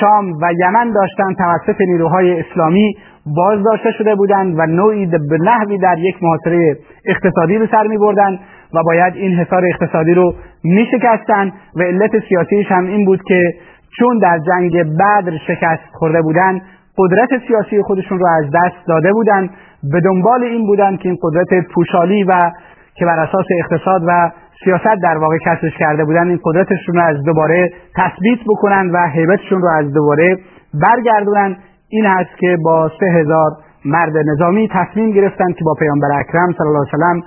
شام 0.00 0.32
و 0.32 0.52
یمن 0.60 0.92
داشتند 0.92 1.36
توسط 1.36 1.80
نیروهای 1.80 2.40
اسلامی 2.40 2.96
باز 3.36 3.64
داشته 3.64 3.92
شده 3.92 4.14
بودند 4.14 4.58
و 4.58 4.66
نوعی 4.66 5.06
به 5.06 5.38
نحوی 5.44 5.78
در 5.78 5.98
یک 5.98 6.16
محاصره 6.22 6.76
اقتصادی 7.04 7.58
به 7.58 7.68
سر 7.70 7.86
می 7.86 7.98
بردن 7.98 8.38
و 8.74 8.82
باید 8.82 9.14
این 9.14 9.38
حصار 9.38 9.62
اقتصادی 9.66 10.14
رو 10.14 10.34
می 10.64 10.86
شکستن 10.90 11.52
و 11.76 11.82
علت 11.82 12.10
سیاسیش 12.28 12.72
هم 12.72 12.86
این 12.86 13.04
بود 13.04 13.22
که 13.22 13.54
چون 13.98 14.18
در 14.18 14.38
جنگ 14.38 14.72
بدر 14.94 15.38
شکست 15.46 15.82
خورده 15.92 16.22
بودند 16.22 16.62
قدرت 16.98 17.28
سیاسی 17.48 17.82
خودشون 17.82 18.18
رو 18.18 18.26
از 18.26 18.44
دست 18.54 18.86
داده 18.88 19.12
بودند 19.12 19.50
به 19.92 20.00
دنبال 20.00 20.42
این 20.42 20.66
بودند 20.66 20.98
که 20.98 21.08
این 21.08 21.18
قدرت 21.22 21.66
پوشالی 21.74 22.24
و 22.24 22.50
که 22.94 23.04
بر 23.04 23.18
اساس 23.18 23.46
اقتصاد 23.58 24.02
و 24.06 24.30
سیاست 24.64 25.02
در 25.02 25.18
واقع 25.18 25.38
کسبش 25.38 25.76
کرده 25.78 26.04
بودن 26.04 26.28
این 26.28 26.40
قدرتشون 26.44 26.94
رو 26.94 27.02
از 27.02 27.16
دوباره 27.24 27.72
تثبیت 27.96 28.38
بکنن 28.46 28.90
و 28.90 29.06
حیبتشون 29.14 29.62
رو 29.62 29.68
از 29.68 29.92
دوباره 29.92 30.36
برگردونن. 30.74 31.56
این 31.88 32.06
هست 32.06 32.38
که 32.38 32.56
با 32.64 32.90
سه 33.00 33.06
هزار 33.06 33.50
مرد 33.84 34.16
نظامی 34.16 34.68
تصمیم 34.72 35.10
گرفتند 35.10 35.54
که 35.54 35.64
با 35.64 35.74
پیامبر 35.74 36.08
اکرم 36.18 36.52
صلی 36.58 36.66
الله 36.66 36.78
علیه 36.78 36.94
وسلم 36.94 37.22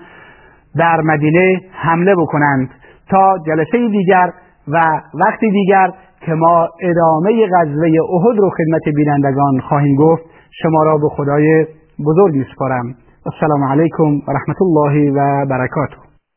در 0.78 1.02
مدینه 1.02 1.62
حمله 1.72 2.16
بکنند 2.16 2.70
تا 3.10 3.38
جلسه 3.48 3.90
دیگر 3.92 4.30
و 4.68 5.02
وقتی 5.14 5.52
دیگر 5.52 5.92
که 6.26 6.34
ما 6.34 6.68
ادامه 6.82 7.48
غزوه 7.48 7.88
احد 7.88 8.38
رو 8.38 8.50
خدمت 8.50 8.96
بینندگان 8.96 9.60
خواهیم 9.70 9.96
گفت 9.96 10.24
شما 10.52 10.84
را 10.84 10.98
به 10.98 11.10
خدای 11.10 11.66
بزرگ 12.06 12.36
میسپارم 12.36 12.96
السلام 13.26 13.64
علیکم 13.64 14.04
و 14.04 14.32
رحمت 14.32 14.62
الله 14.62 15.12
و 15.12 15.46
برکاته. 15.46 16.11